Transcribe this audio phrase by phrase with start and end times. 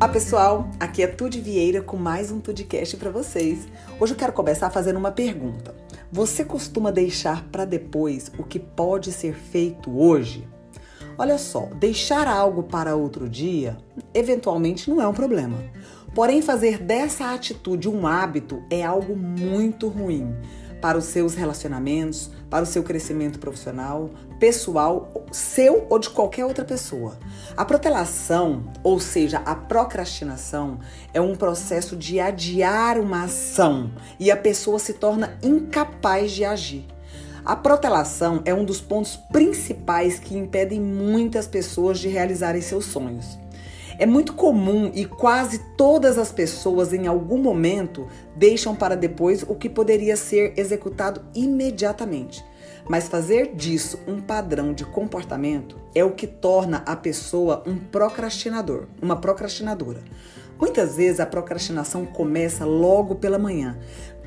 [0.00, 3.66] Olá pessoal, aqui é Tude Vieira com mais um Tudcast para vocês.
[3.98, 5.74] Hoje eu quero começar fazendo uma pergunta.
[6.12, 10.46] Você costuma deixar para depois o que pode ser feito hoje?
[11.18, 13.76] Olha só, deixar algo para outro dia
[14.14, 15.58] eventualmente não é um problema.
[16.14, 20.32] Porém, fazer dessa atitude um hábito é algo muito ruim
[20.80, 26.64] para os seus relacionamentos, para o seu crescimento profissional, pessoal, seu ou de qualquer outra
[26.64, 27.18] pessoa.
[27.56, 30.78] A protelação, ou seja, a procrastinação,
[31.12, 36.86] é um processo de adiar uma ação e a pessoa se torna incapaz de agir.
[37.44, 43.38] A protelação é um dos pontos principais que impedem muitas pessoas de realizarem seus sonhos.
[43.98, 49.56] É muito comum e quase todas as pessoas em algum momento deixam para depois o
[49.56, 52.44] que poderia ser executado imediatamente.
[52.88, 58.86] Mas fazer disso um padrão de comportamento é o que torna a pessoa um procrastinador,
[59.02, 60.00] uma procrastinadora.
[60.60, 63.78] Muitas vezes a procrastinação começa logo pela manhã,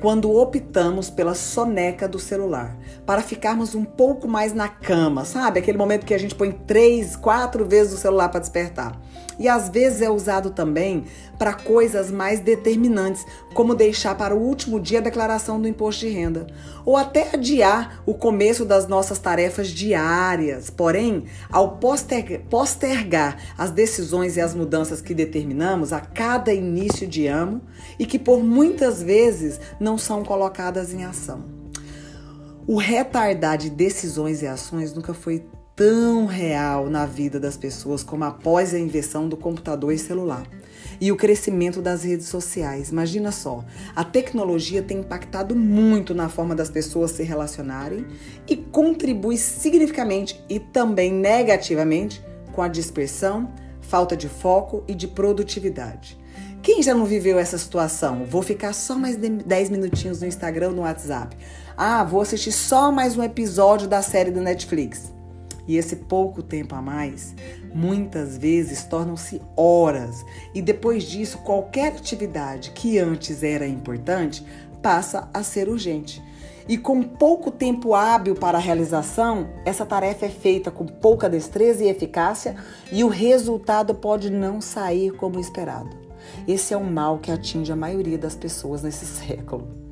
[0.02, 5.60] quando optamos pela soneca do celular, para ficarmos um pouco mais na cama, sabe?
[5.60, 9.00] Aquele momento que a gente põe três, quatro vezes o celular para despertar.
[9.38, 11.04] E às vezes é usado também
[11.38, 16.12] para coisas mais determinantes, como deixar para o último dia a declaração do imposto de
[16.12, 16.46] renda,
[16.84, 20.70] ou até adiar o começo das nossas tarefas diárias.
[20.70, 21.78] Porém, ao
[22.48, 27.60] postergar as decisões e as mudanças que determinamos a cada início de ano
[27.98, 31.44] e que por muitas vezes não não são colocadas em ação.
[32.66, 35.44] O retardar de decisões e ações nunca foi
[35.76, 40.46] tão real na vida das pessoas como após a invenção do computador e celular
[40.98, 42.88] e o crescimento das redes sociais.
[42.88, 43.62] Imagina só,
[43.94, 48.06] a tecnologia tem impactado muito na forma das pessoas se relacionarem
[48.48, 56.22] e contribui significativamente e também negativamente com a dispersão, falta de foco e de produtividade.
[56.62, 58.24] Quem já não viveu essa situação?
[58.24, 61.36] Vou ficar só mais 10 minutinhos no Instagram no WhatsApp.
[61.76, 65.12] Ah, vou assistir só mais um episódio da série do Netflix.
[65.66, 67.34] E esse pouco tempo a mais,
[67.74, 74.46] muitas vezes tornam-se horas, e depois disso, qualquer atividade que antes era importante
[74.80, 76.22] passa a ser urgente.
[76.68, 81.82] E com pouco tempo hábil para a realização, essa tarefa é feita com pouca destreza
[81.82, 82.54] e eficácia
[82.92, 86.01] e o resultado pode não sair como esperado.
[86.46, 89.82] Esse é um mal que atinge a maioria das pessoas nesse século.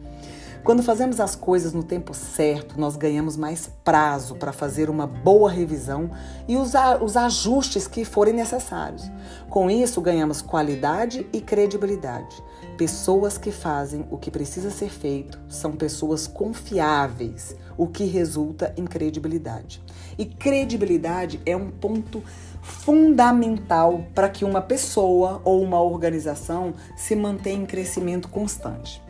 [0.62, 5.50] Quando fazemos as coisas no tempo certo, nós ganhamos mais prazo para fazer uma boa
[5.50, 6.10] revisão
[6.46, 9.10] e usar os ajustes que forem necessários.
[9.48, 12.36] Com isso, ganhamos qualidade e credibilidade.
[12.80, 18.86] Pessoas que fazem o que precisa ser feito são pessoas confiáveis, o que resulta em
[18.86, 19.82] credibilidade.
[20.16, 22.24] E credibilidade é um ponto
[22.62, 29.02] fundamental para que uma pessoa ou uma organização se mantenha em crescimento constante.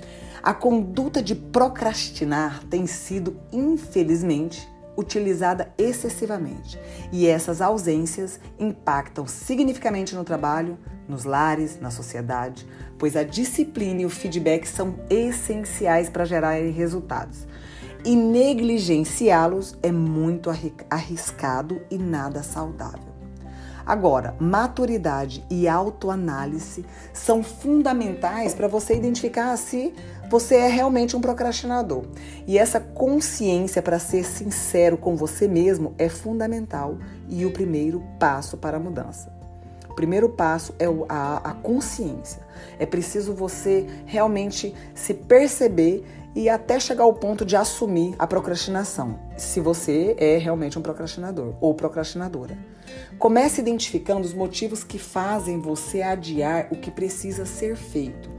[0.42, 6.76] A conduta de procrastinar tem sido, infelizmente, utilizada excessivamente,
[7.12, 10.76] e essas ausências impactam significativamente no trabalho,
[11.08, 12.66] nos lares, na sociedade,
[13.00, 17.48] pois a disciplina e o feedback são essenciais para gerar resultados.
[18.04, 20.50] E negligenciá-los é muito
[20.88, 23.10] arriscado e nada saudável.
[23.84, 29.92] Agora, maturidade e autoanálise são fundamentais para você identificar se
[30.30, 32.04] você é realmente um procrastinador.
[32.46, 38.56] E essa consciência para ser sincero com você mesmo é fundamental e o primeiro passo
[38.56, 39.39] para a mudança.
[40.00, 42.40] Primeiro passo é a, a consciência.
[42.78, 46.02] É preciso você realmente se perceber
[46.34, 51.52] e até chegar ao ponto de assumir a procrastinação, se você é realmente um procrastinador
[51.60, 52.56] ou procrastinadora.
[53.18, 58.30] Comece identificando os motivos que fazem você adiar o que precisa ser feito.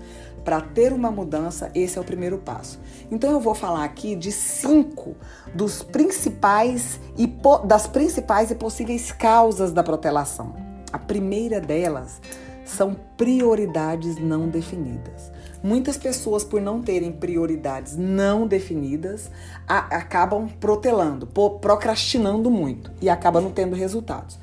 [0.43, 2.79] Para ter uma mudança, esse é o primeiro passo.
[3.11, 5.15] Então eu vou falar aqui de cinco
[5.53, 7.31] dos principais e
[7.67, 10.60] das principais e possíveis causas da protelação.
[10.91, 12.21] A primeira delas
[12.65, 15.31] são prioridades não definidas.
[15.63, 19.29] Muitas pessoas, por não terem prioridades não definidas,
[19.67, 24.39] a, acabam protelando, procrastinando muito e acabam não tendo resultados.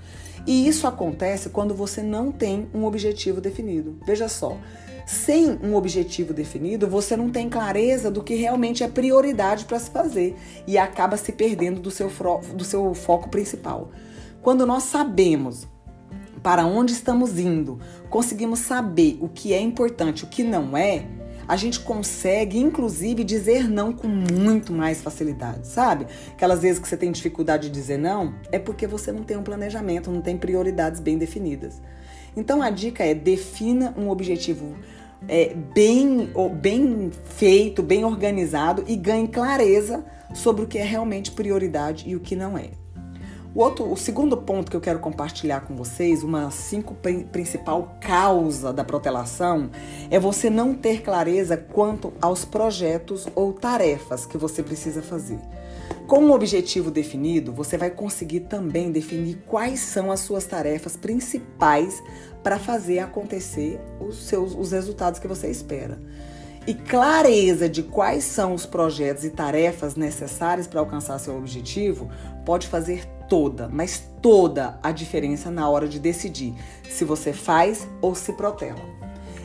[0.46, 3.99] E isso acontece quando você não tem um objetivo definido.
[4.06, 4.56] Veja só,
[5.05, 9.90] sem um objetivo definido, você não tem clareza do que realmente é prioridade para se
[9.90, 10.37] fazer
[10.67, 12.11] e acaba se perdendo do seu,
[12.55, 13.90] do seu foco principal.
[14.40, 15.67] Quando nós sabemos
[16.48, 17.78] para onde estamos indo,
[18.08, 21.04] conseguimos saber o que é importante, o que não é,
[21.46, 26.06] a gente consegue, inclusive, dizer não com muito mais facilidade, sabe?
[26.32, 29.42] Aquelas vezes que você tem dificuldade de dizer não, é porque você não tem um
[29.42, 31.82] planejamento, não tem prioridades bem definidas.
[32.34, 34.74] Então a dica é defina um objetivo
[35.28, 40.02] é, bem, bem feito, bem organizado e ganhe clareza
[40.34, 42.70] sobre o que é realmente prioridade e o que não é.
[43.58, 46.94] O, outro, o segundo ponto que eu quero compartilhar com vocês, uma cinco
[47.32, 49.69] principal causa da protelação,
[50.08, 55.40] é você não ter clareza quanto aos projetos ou tarefas que você precisa fazer.
[56.06, 62.00] Com um objetivo definido, você vai conseguir também definir quais são as suas tarefas principais
[62.44, 65.99] para fazer acontecer os seus os resultados que você espera.
[66.69, 72.11] E clareza de quais são os projetos e tarefas necessárias para alcançar seu objetivo
[72.44, 76.55] pode fazer toda, mas toda a diferença na hora de decidir
[76.87, 78.82] se você faz ou se protela.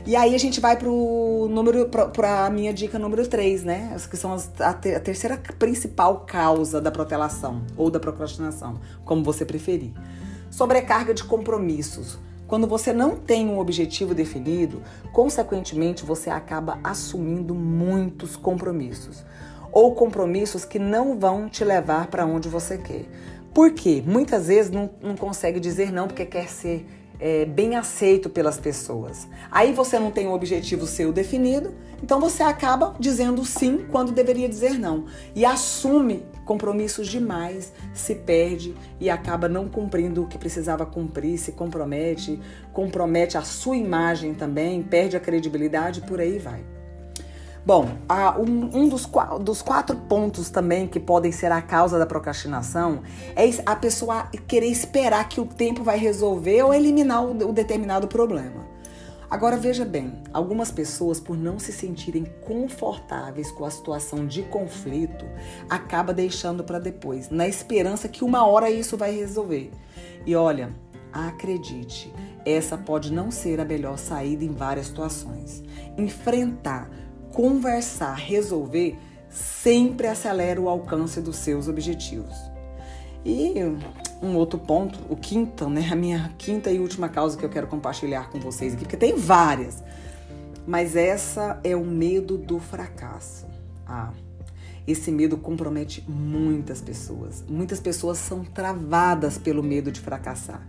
[0.05, 3.95] E aí a gente vai pro número para a minha dica número 3, né?
[4.11, 9.23] Que são as, a, ter, a, terceira principal causa da protelação ou da procrastinação, como
[9.23, 9.93] você preferir.
[10.51, 12.19] Sobrecarga de compromissos.
[12.47, 14.81] Quando você não tem um objetivo definido,
[15.11, 19.23] consequentemente você acaba assumindo muitos compromissos
[19.71, 23.05] ou compromissos que não vão te levar para onde você quer.
[23.53, 24.03] Por quê?
[24.05, 26.85] Muitas vezes não, não consegue dizer não porque quer ser
[27.19, 29.27] é, bem aceito pelas pessoas.
[29.51, 34.49] Aí você não tem um objetivo seu definido, então você acaba dizendo sim quando deveria
[34.49, 35.05] dizer não.
[35.35, 41.51] E assume compromissos demais, se perde e acaba não cumprindo o que precisava cumprir, se
[41.51, 42.39] compromete,
[42.71, 46.63] compromete a sua imagem também, perde a credibilidade, por aí vai.
[47.65, 47.87] Bom,
[48.39, 53.03] um, dos, quatro pontos também que podem ser a causa da procrastinação
[53.37, 58.72] é a pessoa querer esperar que o tempo vai resolver ou eliminar o determinado problema.
[59.33, 65.25] Agora veja bem, algumas pessoas, por não se sentirem confortáveis com a situação de conflito,
[65.67, 69.71] acaba deixando para depois, na esperança que uma hora isso vai resolver.
[70.23, 70.71] E olha,
[71.11, 72.13] acredite,
[72.45, 75.63] essa pode não ser a melhor saída em várias situações.
[75.97, 76.91] Enfrentar
[77.31, 78.95] conversar, resolver,
[79.31, 82.35] sempre acelera o alcance dos seus objetivos.
[83.25, 83.55] E
[84.23, 85.89] um outro ponto, o quinto, né?
[85.91, 89.15] A minha quinta e última causa que eu quero compartilhar com vocês aqui, porque tem
[89.15, 89.83] várias.
[90.65, 93.45] Mas essa é o medo do fracasso.
[93.85, 94.11] Ah,
[94.87, 97.43] esse medo compromete muitas pessoas.
[97.47, 100.65] Muitas pessoas são travadas pelo medo de fracassar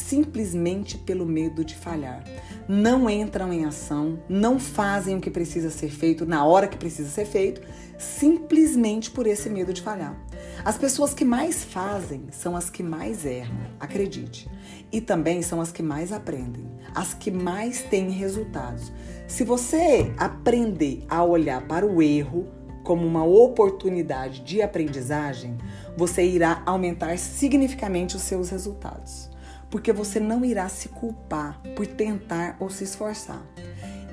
[0.00, 2.24] simplesmente pelo medo de falhar.
[2.68, 7.08] Não entram em ação, não fazem o que precisa ser feito na hora que precisa
[7.08, 7.60] ser feito,
[7.98, 10.16] simplesmente por esse medo de falhar.
[10.64, 14.50] As pessoas que mais fazem são as que mais erram, acredite.
[14.92, 18.92] E também são as que mais aprendem, as que mais têm resultados.
[19.26, 22.46] Se você aprender a olhar para o erro
[22.84, 25.56] como uma oportunidade de aprendizagem,
[25.96, 29.30] você irá aumentar significativamente os seus resultados
[29.70, 33.40] porque você não irá se culpar por tentar ou se esforçar.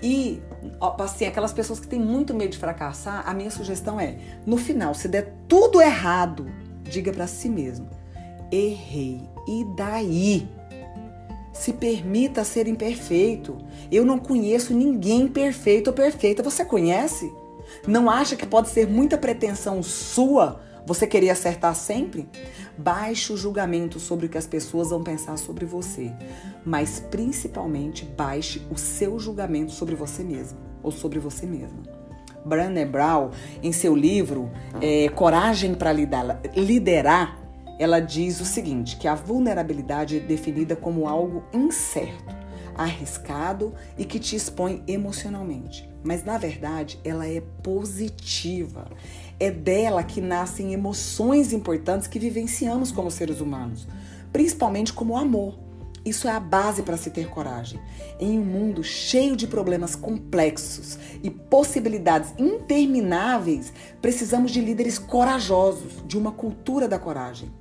[0.01, 0.41] E,
[0.99, 4.93] assim, aquelas pessoas que têm muito medo de fracassar, a minha sugestão é: no final,
[4.93, 6.47] se der tudo errado,
[6.83, 7.89] diga para si mesmo:
[8.51, 9.21] errei.
[9.47, 10.47] E daí?
[11.53, 13.57] Se permita ser imperfeito.
[13.91, 16.43] Eu não conheço ninguém perfeito ou perfeita.
[16.43, 17.33] Você conhece?
[17.87, 22.29] Não acha que pode ser muita pretensão sua você queria acertar sempre?
[22.77, 26.13] Baixe o julgamento sobre o que as pessoas vão pensar sobre você,
[26.65, 31.83] mas principalmente baixe o seu julgamento sobre você mesmo ou sobre você mesma.
[32.45, 34.49] Brené Brown, em seu livro
[34.81, 37.37] é, Coragem para Liderar,
[37.77, 42.33] ela diz o seguinte: que a vulnerabilidade é definida como algo incerto,
[42.73, 45.89] arriscado e que te expõe emocionalmente.
[46.01, 48.87] Mas na verdade, ela é positiva.
[49.39, 53.87] É dela que nascem emoções importantes que vivenciamos como seres humanos,
[54.33, 55.59] principalmente como o amor.
[56.03, 57.79] Isso é a base para se ter coragem.
[58.17, 66.17] Em um mundo cheio de problemas complexos e possibilidades intermináveis, precisamos de líderes corajosos, de
[66.17, 67.51] uma cultura da coragem.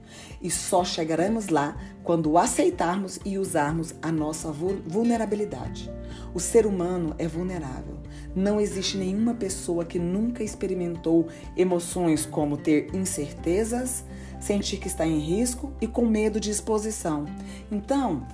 [0.41, 5.91] E só chegaremos lá quando aceitarmos e usarmos a nossa vulnerabilidade.
[6.33, 7.99] O ser humano é vulnerável.
[8.37, 11.27] Não existe nenhuma pessoa que nunca experimentou
[11.57, 14.05] emoções como ter incertezas,
[14.39, 17.25] sentir que está em risco e com medo de exposição.
[17.73, 18.27] Então,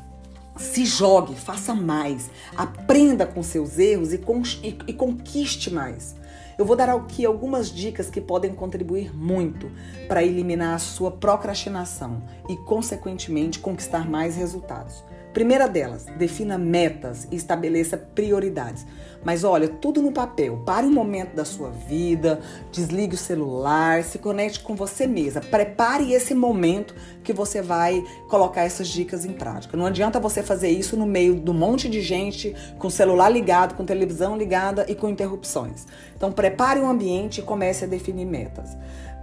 [0.56, 4.20] se jogue, faça mais, aprenda com seus erros e,
[4.64, 6.16] e, e conquiste mais.
[6.58, 9.70] Eu vou dar aqui algumas dicas que podem contribuir muito
[10.08, 15.02] para eliminar a sua procrastinação e, consequentemente, conquistar mais resultados.
[15.32, 18.86] Primeira delas, defina metas e estabeleça prioridades.
[19.24, 20.62] Mas olha, tudo no papel.
[20.64, 25.40] Pare um momento da sua vida, desligue o celular, se conecte com você mesma.
[25.40, 29.76] Prepare esse momento que você vai colocar essas dicas em prática.
[29.76, 33.74] Não adianta você fazer isso no meio de um monte de gente, com celular ligado,
[33.74, 35.86] com televisão ligada e com interrupções.
[36.16, 38.76] Então prepare um ambiente e comece a definir metas.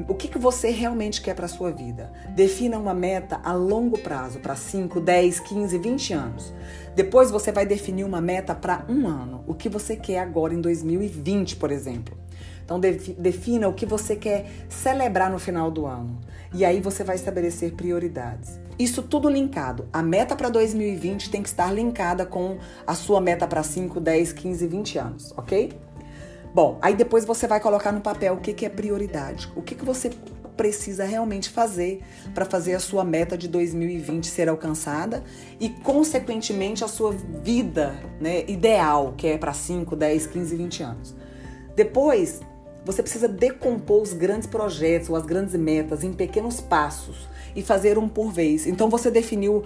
[0.07, 2.09] O que, que você realmente quer para a sua vida?
[2.29, 6.53] Defina uma meta a longo prazo, para 5, 10, 15, 20 anos.
[6.99, 9.41] Depois você vai definir uma meta para um ano.
[9.47, 12.17] O que você quer agora em 2020, por exemplo.
[12.65, 16.19] Então defina o que você quer celebrar no final do ano.
[16.53, 18.59] E aí você vai estabelecer prioridades.
[18.77, 19.87] Isso tudo linkado.
[19.93, 24.33] A meta para 2020 tem que estar linkada com a sua meta para 5, 10,
[24.33, 25.71] 15, 20 anos, ok?
[26.53, 29.73] Bom, aí depois você vai colocar no papel o que, que é prioridade, o que,
[29.73, 30.11] que você
[30.59, 32.01] precisa realmente fazer
[32.35, 35.23] para fazer a sua meta de 2020 ser alcançada
[35.57, 41.15] e, consequentemente, a sua vida né, ideal, que é para 5, 10, 15, 20 anos.
[41.77, 42.41] Depois,
[42.83, 47.97] você precisa decompor os grandes projetos ou as grandes metas em pequenos passos e fazer
[47.97, 48.67] um por vez.
[48.67, 49.63] Então, você definiu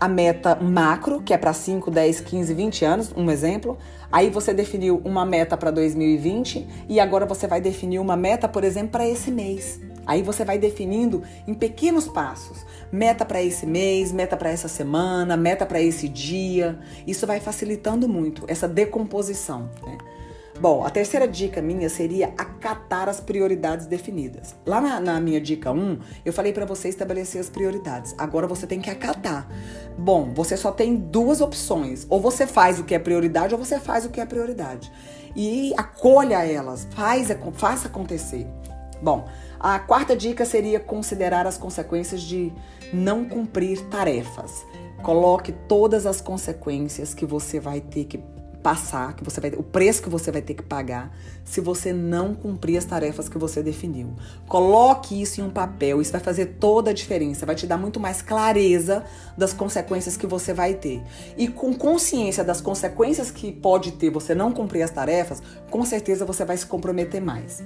[0.00, 3.78] a meta macro, que é para 5, 10, 15, 20 anos, um exemplo.
[4.10, 8.64] Aí você definiu uma meta para 2020 e agora você vai definir uma meta, por
[8.64, 9.78] exemplo, para esse mês.
[10.06, 12.64] Aí você vai definindo em pequenos passos.
[12.90, 16.78] Meta para esse mês, meta para essa semana, meta para esse dia.
[17.06, 19.70] Isso vai facilitando muito essa decomposição.
[19.84, 19.98] Né?
[20.60, 24.54] Bom, a terceira dica minha seria acatar as prioridades definidas.
[24.64, 28.14] Lá na, na minha dica 1, eu falei para você estabelecer as prioridades.
[28.16, 29.48] Agora você tem que acatar.
[29.98, 32.06] Bom, você só tem duas opções.
[32.08, 34.92] Ou você faz o que é prioridade, ou você faz o que é prioridade.
[35.34, 38.46] E acolha elas, faz, faça acontecer.
[39.02, 39.26] Bom,
[39.62, 42.52] a quarta dica seria considerar as consequências de
[42.92, 44.66] não cumprir tarefas.
[45.04, 48.18] Coloque todas as consequências que você vai ter que
[48.60, 52.34] passar, que você vai, o preço que você vai ter que pagar se você não
[52.34, 54.14] cumprir as tarefas que você definiu.
[54.48, 58.00] Coloque isso em um papel, isso vai fazer toda a diferença, vai te dar muito
[58.00, 59.04] mais clareza
[59.38, 61.02] das consequências que você vai ter.
[61.36, 65.40] E com consciência das consequências que pode ter você não cumprir as tarefas,
[65.70, 67.62] com certeza você vai se comprometer mais.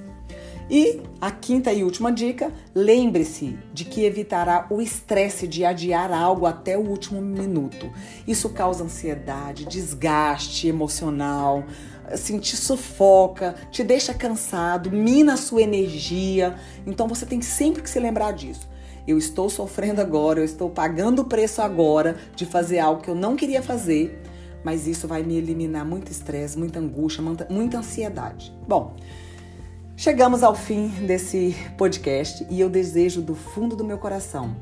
[0.69, 6.45] E a quinta e última dica: lembre-se de que evitará o estresse de adiar algo
[6.45, 7.89] até o último minuto.
[8.27, 11.63] Isso causa ansiedade, desgaste emocional,
[12.05, 16.55] assim, te sufoca, te deixa cansado, mina a sua energia.
[16.85, 18.67] Então você tem sempre que se lembrar disso.
[19.07, 23.15] Eu estou sofrendo agora, eu estou pagando o preço agora de fazer algo que eu
[23.15, 24.21] não queria fazer,
[24.65, 28.53] mas isso vai me eliminar muito estresse, muita angústia, muita ansiedade.
[28.67, 28.97] Bom,
[29.99, 34.55] Chegamos ao fim desse podcast e eu desejo do fundo do meu coração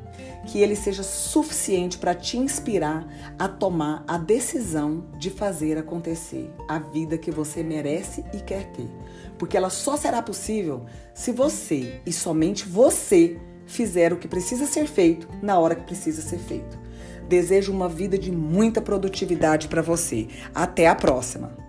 [0.48, 3.06] que ele seja suficiente para te inspirar
[3.38, 8.88] a tomar a decisão de fazer acontecer a vida que você merece e quer ter.
[9.38, 14.88] Porque ela só será possível se você e somente você fizer o que precisa ser
[14.88, 16.80] feito na hora que precisa ser feito.
[17.28, 20.30] Desejo uma vida de muita produtividade para você.
[20.54, 21.65] Até a próxima!